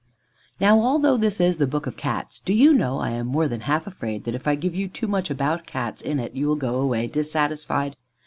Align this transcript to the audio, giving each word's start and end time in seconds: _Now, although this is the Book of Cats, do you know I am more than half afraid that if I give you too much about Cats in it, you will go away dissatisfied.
_Now, 0.59 0.79
although 0.81 1.15
this 1.15 1.39
is 1.39 1.57
the 1.57 1.67
Book 1.67 1.85
of 1.85 1.95
Cats, 1.95 2.39
do 2.43 2.53
you 2.55 2.73
know 2.73 2.97
I 2.97 3.11
am 3.11 3.27
more 3.27 3.47
than 3.47 3.59
half 3.59 3.85
afraid 3.85 4.23
that 4.23 4.33
if 4.33 4.47
I 4.47 4.55
give 4.55 4.73
you 4.73 4.87
too 4.87 5.05
much 5.07 5.29
about 5.29 5.67
Cats 5.67 6.01
in 6.01 6.19
it, 6.19 6.33
you 6.33 6.47
will 6.47 6.55
go 6.55 6.81
away 6.81 7.05
dissatisfied. 7.05 7.95